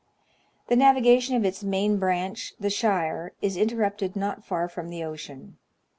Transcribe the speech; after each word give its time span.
The 0.65 0.75
navigation 0.75 1.35
of 1.35 1.45
its 1.45 1.63
main 1.63 1.99
branch, 1.99 2.55
the 2.59 2.71
Shire, 2.71 3.33
is 3.39 3.55
interrupted 3.55 4.15
not 4.15 4.43
far 4.43 4.67
from 4.67 4.89
the 4.89 5.03
ocean. 5.03 5.59